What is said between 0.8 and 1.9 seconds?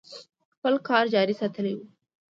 کار جاري ساتلی و.